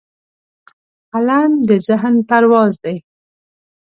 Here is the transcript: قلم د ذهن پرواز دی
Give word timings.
قلم 1.13 1.51
د 1.67 1.69
ذهن 1.87 2.15
پرواز 2.29 2.71
دی 2.83 2.95